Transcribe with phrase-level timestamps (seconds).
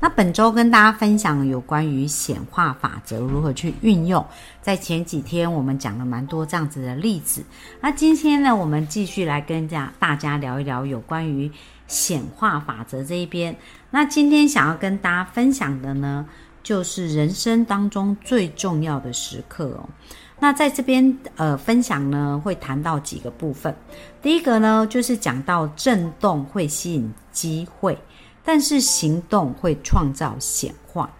[0.00, 4.24] 那本周跟大家分享有关于显化法则如何去运用。
[4.60, 7.42] 在前几天我们讲了蛮多这样子的例子。
[7.80, 11.50] 那今天呢，我们继续来跟家大家聊一聊有关于
[11.86, 13.56] 显化法则这一边。
[13.90, 16.26] 那今天想要跟大家分享的呢，
[16.62, 19.88] 就是人生当中最重要的时刻哦。
[20.40, 23.74] 那在这边呃分享呢，会谈到几个部分。
[24.20, 27.96] 第一个呢，就是讲到震动会吸引机会。
[28.44, 31.10] 但是行动会创造显化，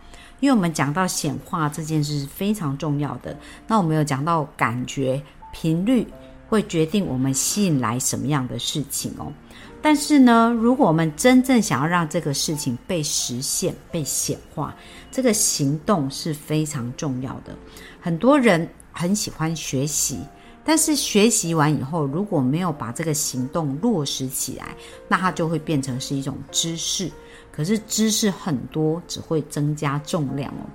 [0.40, 3.36] 因为我们讲到显化这件事是非常重要的。
[3.66, 6.06] 那我们有讲到感觉频率
[6.48, 9.32] 会决定我们吸引来什么样的事情哦。
[9.80, 14.74] 但是呢，如果我们真正想要让这个事情被实现、被显化，
[15.10, 17.56] 这个行动是非常重要的。
[18.00, 20.18] 很多人很喜欢学习。
[20.66, 24.74] 但是学习完以后，如果没有把这个行动落实起来，
[25.06, 27.10] 那它就会变成是一种知识。
[27.54, 30.66] 可是知识很多，只会增加重量哦。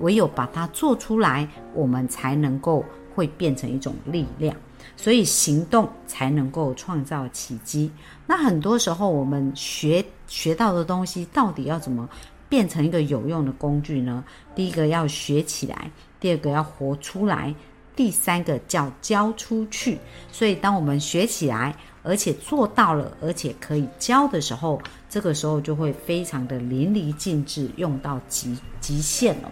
[0.00, 2.84] 唯有把它做出来，我们才能够
[3.14, 4.54] 会变成一种力量。
[4.98, 7.90] 所以行动才能够创造奇迹。
[8.26, 12.06] 那很多时候，我们学学到的东西，到底要怎么
[12.50, 14.22] 变成一个有用的工具呢？
[14.54, 17.54] 第一个要学起来，第二个要活出来。
[17.96, 19.98] 第三个叫教出去，
[20.30, 21.74] 所以当我们学起来，
[22.06, 29.50] 而且做到了，而且可以教的时候，这个时候就会非常的淋漓尽致，用到极极限了。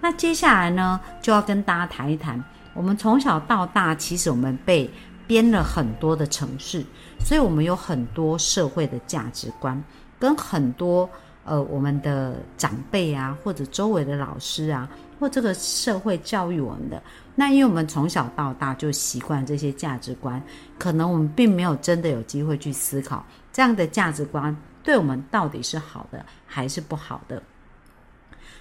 [0.00, 4.90] 那接下来呢，就要跟大家谈一谈，我们从小到大，其实我们被
[5.26, 6.82] 编了很多的城市，
[7.22, 9.80] 所以我们有很多社会的价值观，
[10.18, 11.08] 跟很多
[11.50, 14.88] 呃我们的长辈啊，或者周围的老师啊。
[15.18, 17.02] 或这个社会教育我们的，
[17.34, 20.42] 那因为我们从小到大就习惯这些价值观，
[20.78, 23.22] 可能我们并没有真的有机会去思考
[23.52, 27.42] 这样的价值观对我们到底是好的还是不好的。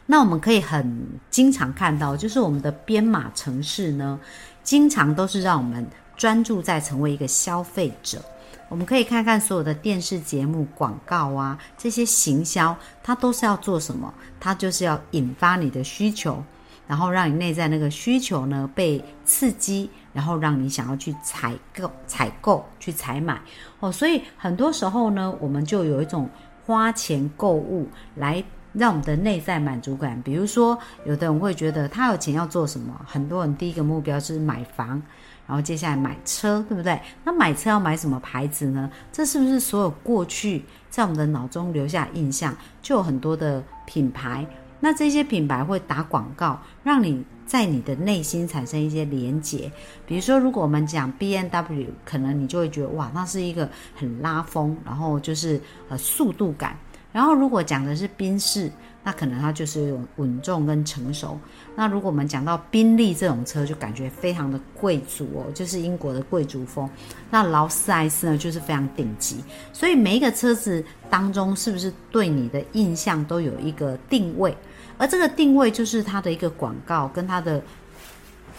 [0.06, 4.20] 那我们可以很经常看到，就是我们的编码城市呢，
[4.62, 8.22] 经常都是让我们专注在成为一个消费者。
[8.70, 14.14] 我们可以看看所有的电视节目、广告啊，这些行销，它都是要做什么？
[14.40, 16.42] 它就是要引发你的需求，
[16.88, 23.42] 然后让你内在那个需求呢被刺激，然后让你想要去采购、采购、去采买
[23.80, 23.92] 哦。
[23.92, 26.30] 所以很多时候呢，我们就有一种
[26.64, 28.44] 花钱购物来
[28.74, 30.22] 让我们的内在满足感。
[30.22, 33.02] 比如说，有的人会觉得他有钱要做什么？
[33.08, 35.02] 很多人第一个目标是买房。
[35.50, 37.02] 然后接下来买车，对不对？
[37.24, 38.88] 那买车要买什么牌子呢？
[39.12, 44.46] 这是不是所有过去在我们的脑中留下印象，就有很多的品牌？
[44.80, 49.72] 那这些品牌会打广告，让你在你的内心产生一些连结。
[50.06, 56.78] 比如说，如果我们讲 B N W，可能你就会觉得哇，那是一个很拉风，然后就是呃速度感。
[57.12, 58.72] 然后如果讲的是宾士。
[59.04, 61.40] 那可能它就是有稳重跟成熟。
[61.76, 66.90] 那如果我们讲到宾利这种车，就感觉非常的贵族哦，就是英国的贵族风。
[67.30, 69.44] 那劳斯莱斯呢，就是非常顶级。
[69.72, 74.56] 所以每一个车子当中，是不是对你的印象都有一个定位？
[74.98, 77.62] 而这个定位就是它的一个广告跟它的。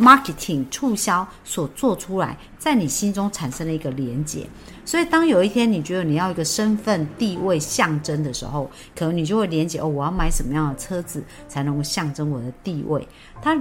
[0.01, 4.47] Marketing 促销所做出来，在你心中产生了一个连结，
[4.85, 13.07] 所以当有一天你觉得你要一个身份地位象征的时候，可能你就会连接哦，我要买什么样的车子才能够象征我的地位？
[13.43, 13.57] 它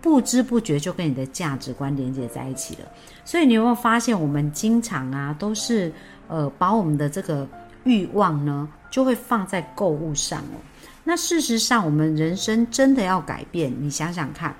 [0.00, 2.80] 不知不觉就跟你的价值观连接在一起了。
[3.24, 5.92] 所以你有没有发现，我们经常啊，都是
[6.28, 7.46] 呃把我们的这个
[7.84, 10.56] 欲望呢，就会放在购物上哦。
[11.04, 14.54] 那事实上，我们人生真的要改变，你想想看。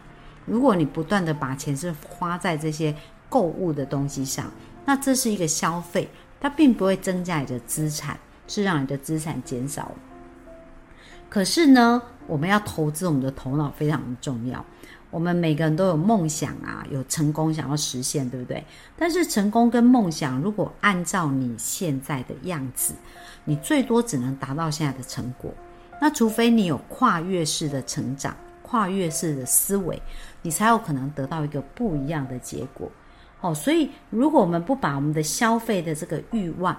[0.51, 2.93] 如果你不断的把钱是花在这些
[3.29, 4.51] 购物的东西上，
[4.85, 6.09] 那这是一个消费，
[6.41, 9.93] 它并不会增加你的资产，是让你的资产减少。
[11.29, 14.65] 可是呢，我们要投资我们的头脑非常的重要。
[15.13, 18.65] 我们每个人都有梦想啊，有成功想要实现，对不对？
[18.97, 22.95] 但是成功跟梦想，如果按照你现在的样子，
[23.45, 25.55] 你最多只能达到现在的成果。
[26.01, 28.35] 那除非你有跨越式的成长。
[28.71, 30.01] 跨越式的思维，
[30.43, 32.89] 你才有可能得到一个不一样的结果。
[33.41, 36.77] 哦，所以如果我们不把我们的消费的这个欲望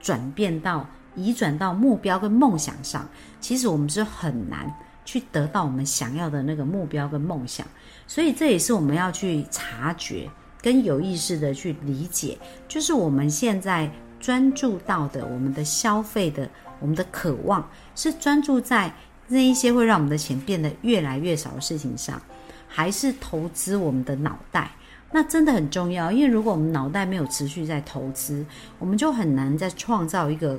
[0.00, 3.08] 转变到移转到目标跟梦想上，
[3.40, 4.74] 其实我们是很难
[5.04, 7.64] 去得到我们想要的那个目标跟梦想。
[8.08, 10.28] 所以这也是我们要去察觉
[10.60, 12.36] 跟有意识的去理解，
[12.66, 13.88] 就是我们现在
[14.18, 16.48] 专注到的，我们的消费的，
[16.80, 17.64] 我们的渴望
[17.94, 18.92] 是专注在
[19.28, 22.20] 那一些会让我们的钱变得越来越少的事情上，
[22.66, 24.70] 还是投资我们的脑袋？
[25.10, 28.44] 那真的很重要，因为如果我们脑袋没有持续在投资，
[28.78, 30.58] 我们就很难再创造一个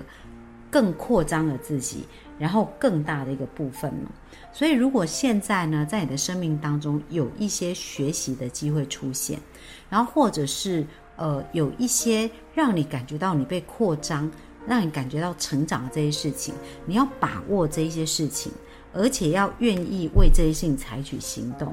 [0.72, 2.06] 更扩张的自己，
[2.40, 4.12] 然后更大的一个部分了。
[4.52, 9.40] 所以，如果现在呢，在你的生命当中有一些学习的机会出现，
[9.88, 10.84] 然后或者是
[11.16, 14.32] 呃有一些让你感觉到你被扩张，
[14.68, 16.54] 让你感觉到成长的这些事情，
[16.86, 18.52] 你要把握这一些事情。
[18.92, 21.72] 而且要愿意为这些事情采取行动，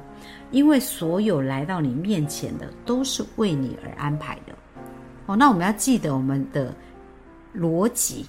[0.50, 4.52] 因为所有来到你面前的都是为你而安排的。
[5.24, 6.74] 哦，那我们要记得我们的
[7.56, 8.26] 逻辑，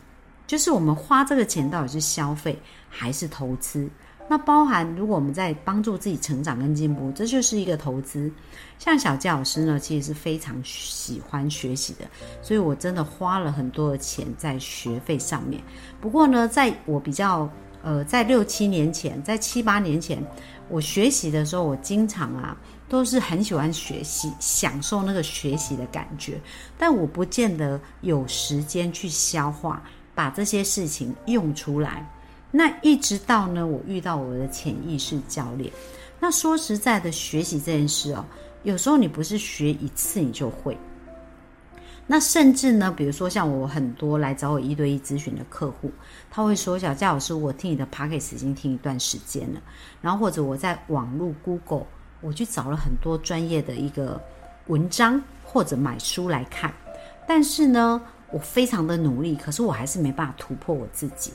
[0.47, 2.57] 就是我们花这个钱到底是消费
[2.89, 3.89] 还是投资？
[4.27, 8.31] 那包含如果我们在帮助自己成长跟进步，这就是一个投资。
[8.77, 12.05] 像小佳老师呢，其实是非常喜欢学习的，
[12.41, 15.61] 所以我真的花了很多的钱在学费上面。
[16.01, 17.49] 不过呢，在我比较。
[17.83, 20.21] 呃，在六七年前，在七八年前，
[20.67, 22.57] 我学习的时候，我经常啊，
[22.89, 26.41] 都是很喜欢学习，享受那个学习的感觉。
[26.77, 29.81] 但我不见得有时间去消化，
[30.13, 32.05] 把这些事情用出来。
[32.57, 35.71] 那一直到呢，我遇到我的潜意识教练。
[36.19, 38.25] 那说实在的，学习这件事哦，
[38.63, 40.75] 有时候你不是学一次你就会。
[42.07, 45.91] 那甚至呢，比如说像我很多来找我一对一咨询的客户，
[46.31, 49.61] 他会说：“小佳老师，我听你的 p o c a s t 已经听一段时间了。”
[50.01, 51.85] 然后或者我在网络 Google，
[52.21, 54.19] 我去找了很多专业的一个
[54.65, 56.73] 文章或者买书来看，
[57.27, 58.01] 但是呢，
[58.31, 61.31] 我非常的努力，可是我还是没办法突破我自己。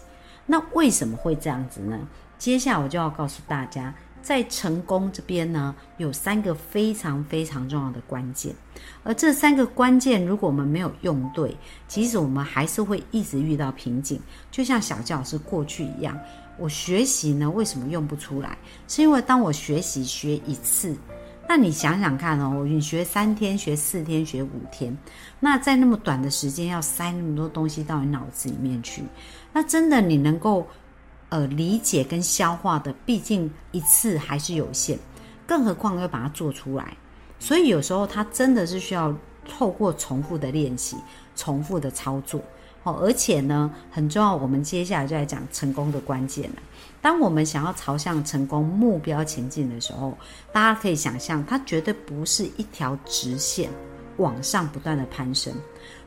[0.47, 1.99] 那为什么会这样子呢？
[2.39, 3.95] 接下来我就要告诉大家。
[4.23, 8.55] 在成功这边呢，有三个非常非常重要的关键，
[9.03, 11.57] 而这三个关键，如果我们没有用对，
[11.89, 14.21] 其实我们还是会一直遇到瓶颈。
[14.49, 16.17] 就像小教老师过去一样，
[16.57, 18.57] 我学习呢，为什么用不出来？
[18.87, 20.97] 是因为当我学习学一次，
[21.55, 24.97] 那你想想看哦，你学三天、学四天、学五天，
[25.39, 29.05] 那在那么短的时间要塞那么多东西到你脑子里面去，
[29.53, 30.67] 那真的你能够？
[31.29, 34.99] 呃，理解跟消化的，毕竟一次还是有限，
[35.47, 36.97] 更何况要把它做出来，
[37.39, 39.15] 所以有时候它真的是需要
[39.47, 40.97] 透过重复的练习、
[41.37, 42.41] 重复的操作
[42.83, 42.99] 哦。
[43.01, 46.57] 而且呢，很重要，我们接下来就来讲成功的关键了。
[47.01, 50.17] 当我们想要朝向成功目标前进的时候，
[50.53, 53.69] 大家可以想象，它绝对不是一条直线
[54.19, 55.53] 往上不断的攀升。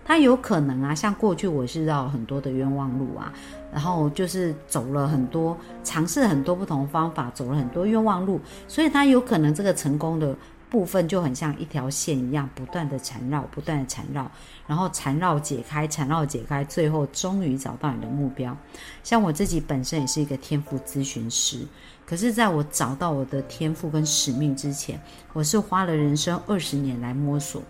[0.08, 3.34] 它有可能啊，像过去我是绕很多的冤枉路啊，
[3.74, 10.36] 然后就是走了很多，尝试很多不同方法，走了很多冤枉路，所以它有可能这个成功的
[10.76, 14.30] 部分就很像一条线一样，不断的缠绕，不断的缠绕，
[14.68, 18.56] 然后缠绕解开，缠绕解开，最后终于找到你的目标。
[19.02, 21.66] 像我自己本身也是一个天赋咨询师，
[22.06, 25.00] 可是在我找到我的天赋跟使命之前，
[25.32, 27.64] 我是花了人生二十年来摸索。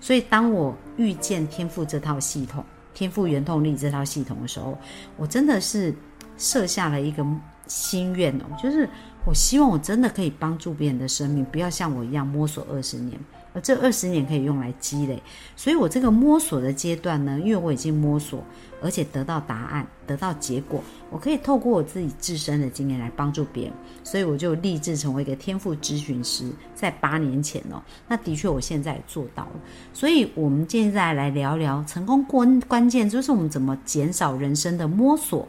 [0.00, 2.64] 所以，当我遇见天赋这套系统、
[2.94, 4.78] 天赋原动力这套系统的时候，
[5.16, 5.92] 我真的是
[6.38, 7.26] 设下了一个
[7.66, 8.88] 心愿哦，就是
[9.24, 13.18] 我希望我真的可以帮助别人的生命，不要像我一样摸索二十年。
[13.54, 15.22] 而这二十年可以用来积累，
[15.54, 18.42] 所以我这个摸索的阶段呢，因为我已经摸索，
[18.80, 26.50] 而且得到答案、得到结果，我可以透过我自己自身的经验来帮助别人，所以我就立志成为一个天赋咨询师。
[26.74, 29.60] 在八年前哦，那的确我现在也做到了。
[29.92, 35.46] 所以，我们现在来聊聊成功关关键，就是我们怎么减少人生的摸索，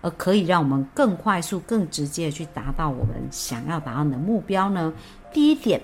[0.00, 4.92] 而可以让我们更快速、更直接的去达到我们想要达到的目标呢？
[5.32, 5.80] 第一点。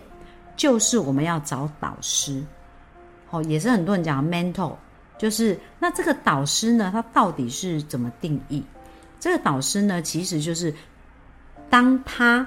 [0.56, 2.40] 就是我们要找导师，
[3.30, 4.72] 哦，也是很多人讲 mentor，
[5.18, 8.62] 就是那这个导师呢，他到底是怎么定义？
[9.18, 10.72] 这个导师呢，其实就是
[11.68, 12.46] 当他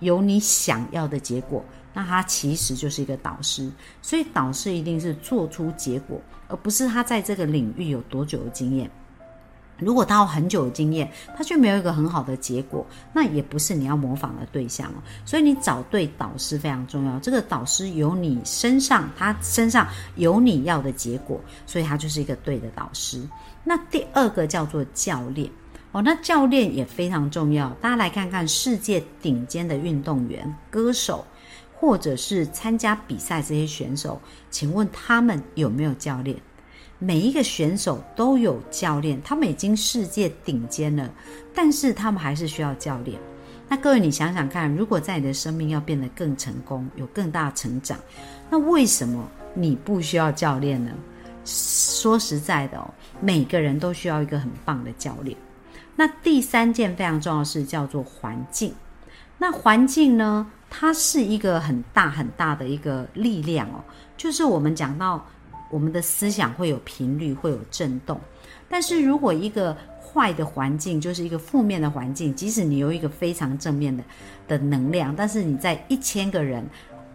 [0.00, 3.72] 有你想要的结果，那他其实就是一个导师。
[4.02, 8.90] 所以导师一定是做出结果，而不是他在这个领域有多久的经验。
[9.78, 15.02] 如果他有很久的经验，他却没有一个很好的结果，那也不是你要模仿的对象哦。
[15.24, 17.18] 所以你找对导师非常重要。
[17.18, 23.20] 这个导师有你身上，他身上有你要的结果，所以他就是一个对的导师。
[23.64, 25.50] 那第二个叫做教练
[25.92, 27.68] 哦，那教练也非常重要。
[27.80, 31.26] 大家来看看世界顶尖的运动员、歌手，
[31.74, 36.36] 或者是参加比赛这些选手，请问他们有没有教练？
[36.98, 41.10] 每一个选手都有教练，他们已经世界顶尖了，
[41.54, 43.18] 但是他们还是需要教练。
[43.68, 47.98] 那各位，你想想看，如果在你的生命要变得更成功，有更大成长，
[48.48, 50.92] 那为什么你不需要教练呢？
[51.44, 52.88] 说实在的哦，
[53.20, 55.36] 每个人都需要一个很棒的教练。
[55.94, 58.72] 那第三件非常重要的事叫做环境。
[59.38, 63.84] 那环境呢，它是一个很大很大的一个力量哦。
[64.16, 65.26] 就是我们讲到
[65.70, 68.20] 我们的思想会有频率，会有震动。
[68.68, 74.02] 但是如果一个坏的环境，就是一个负面的环境，即使你有一个非常正面的
[74.48, 76.64] 的能量，但是你在一千个人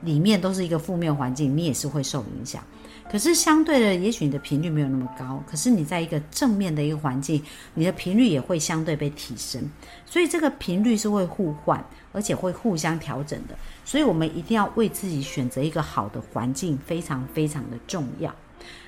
[0.01, 2.63] 里面都是一个负面环境，你也是会受影响。
[3.11, 9.61] 可是相对的，也许你的频率没有那么高，可是你在一个正面的一个环境，你的频率也会相对被提升。
[10.05, 13.55] 所以这个频率是会互换，而且会互相调整的。
[13.83, 18.33] 所以我们一定要为自己选择一个好的环境，非常非常的重要。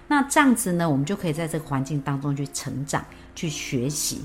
[0.07, 3.03] 那这样子呢，我们就可以在这个环境当中去成长、
[3.35, 4.23] 去学习。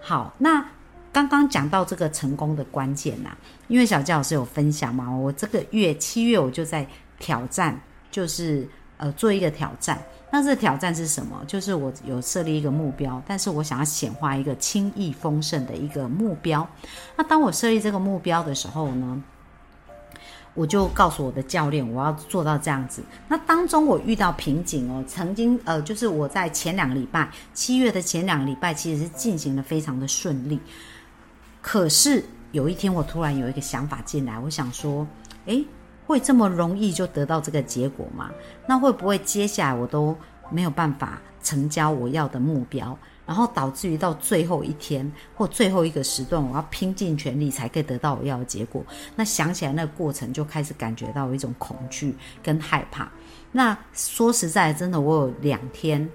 [0.00, 0.66] 好，那
[1.12, 3.36] 刚刚讲到这个成功的关键呐，
[3.68, 7.78] 因为小教老师有分享嘛，我这个月七月我就在挑战，
[8.10, 8.66] 就是。
[8.96, 10.00] 呃，做一个挑战。
[10.30, 11.44] 那这挑战是什么？
[11.46, 16.68] 就是我有设立一个目标，但是我想要显化一个轻易丰盛的一个目标。
[17.16, 19.22] 那当我设立这个目标的时候呢，
[20.52, 23.00] 我就告诉我的教练，我要做到这样子。
[23.28, 30.58] 那当中我遇到瓶颈哦，曾经呃，就是我在前两个礼拜，七月的前两个礼拜，其实是进行的非常的顺利。
[31.62, 35.06] 可是有一天，我突然有一个想法进来，我想说，
[35.46, 35.64] 诶。
[36.06, 38.30] 会这么容易就得到这个结果吗？
[38.66, 40.16] 那会不会接下来我都
[40.50, 42.96] 没有办法成交我要的目标，
[43.26, 48.84] 然后导致于到最后一天或最后一个时段，我要拼尽全力才可以得到我要的结果？
[49.16, 53.10] 那想起来那个过程就开始感觉到一种恐惧跟害怕。
[53.52, 56.08] 那说实在，真的我有两天。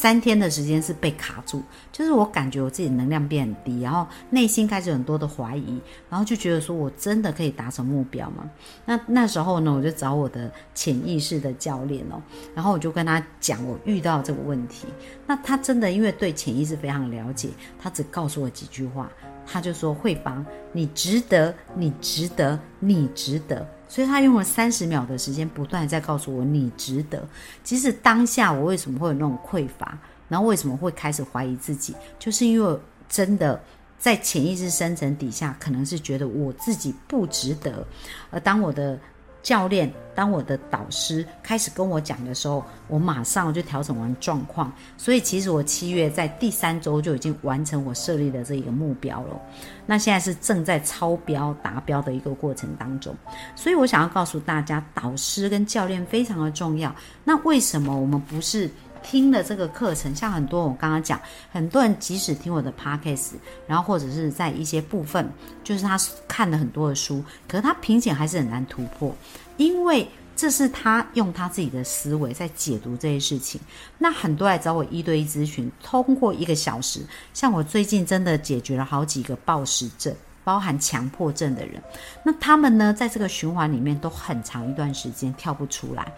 [0.00, 8.48] 三天的时间是被卡住，就是我感觉我自己能量变很低，然后内心开始很多的怀疑，然后就觉得说我真的可以达成目标吗？
[8.84, 12.22] 那那时候呢，我就找我的潜意识的教练哦，
[12.54, 14.86] 然后我就跟他讲我遇到这个问题，
[15.26, 19.10] 那他真的因为对潜意识非常了解，他只告诉我几句话，
[19.50, 23.66] 他就说慧芳，你值得，你值得，你值得。
[23.88, 27.26] 所以他用了三十秒的时间，不断在告诉我你值得。
[27.64, 32.78] 其实当下我为什么会有那种匮乏，然后为什么会开始怀疑自己，就是因为
[33.08, 33.58] 真的
[33.98, 37.86] 在潜意识深层底下，可能是觉得我自己不值得。
[38.30, 38.98] 而当我的
[39.42, 44.72] 教练，当我的导师开始跟我讲的时候，我马上就调整完状况。
[44.96, 49.40] 所以其实我七月在第三周就已经完成我设立的这一个目标了。
[49.86, 53.14] 那现在是正在超标达标的一个过程当中。
[53.54, 56.94] 所以我想要告诉大家，导师跟教练非常的重要。
[57.24, 58.68] 那为什么我们不是
[59.02, 60.14] 听了这个课程？
[60.14, 63.32] 像很多我刚刚讲，很多人即使听我的 podcast，
[63.66, 65.30] 然后或者是在一些部分，
[65.62, 69.14] 就是他看了很多的书，可是他瓶颈还是很难突破。
[69.56, 73.60] 因为这是他用他自己的思维在解读这些事情。
[73.98, 77.00] 那很多来找我一对一咨询，通过一个小时，
[77.34, 80.14] 像我最近真的解决了好几个暴食症，
[80.44, 81.82] 包含强迫症的人。
[82.22, 86.12] 那他们呢，在这个循环里面都很长一段时间跳不出来，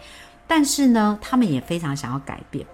[0.51, 2.67] 但是呢，他们也非常想要改变。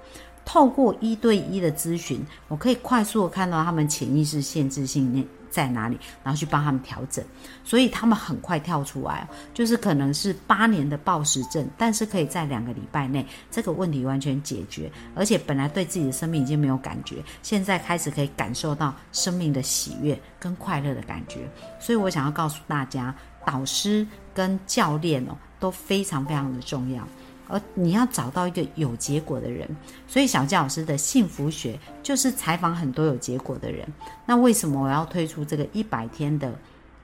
[0.43, 5.23] 透过一对一的咨询，我可以快速的看到他们潜意识限制性念。
[5.49, 7.23] 在哪里，然后去帮他们调整，
[7.63, 21.49] 所以他们很快跳出来，就是可能是八年的暴食症，但是可以在两个礼拜内这个问题完全解决，而且本来对自己的生命已经没有感觉，现在开始可以感受到生命的喜悦跟快乐的感觉。
[21.79, 24.05] 所以我想要告诉大家，导师
[24.35, 27.07] 跟教练哦都非常非常的重要。
[27.47, 29.67] 而你要找到一个有结果的人，
[30.07, 33.87] 所以小教老师的幸福学就是采访很多有结果的人。
[34.25, 36.53] 那为什么我要推出这个一百天的？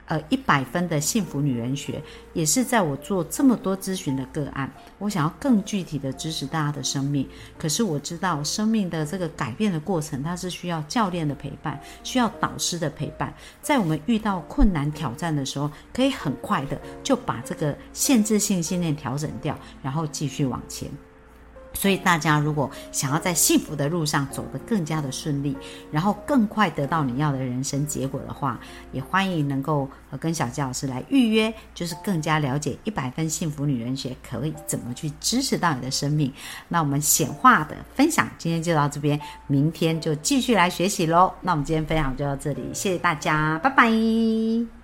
[0.06, 2.02] 呃，一百分的幸福女人学，
[2.34, 7.26] 也是在我做这么多咨询的个案，我想要更具体的支持大家的生命。
[7.58, 13.32] 可是我知道，生命的这个改变的过程，它是需要教练的陪伴，需要导师的陪伴。
[13.62, 20.90] 在我们遇到困难挑战的时候，可以很快的就把这个限制性信念调整掉，然后继续往前。
[21.74, 25.56] 所以大家如果想要在幸福的路上走得更加的顺利，
[25.90, 28.58] 然后更快得到你要的人生结果的话，
[28.92, 36.32] 也欢迎能够呃跟小佳老师来预约，就是更加了解一百分幸福女人学可以怎么去支持到你的生命。
[36.68, 41.32] 那我们显化的分享今天就到这边，明天就继续来学习喽。
[41.40, 44.83] 那我们今天分享就到这里，谢谢大家，拜拜。